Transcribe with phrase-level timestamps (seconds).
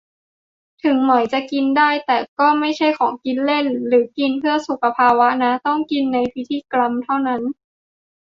[0.83, 7.41] ถึงหมอยจะกินได้ แต่ก็ไม่ใช่ของกินเล่น หรือกินเพื่อสุขภาวะนะ ต้องกินในพิธีกรรมเท่านั้น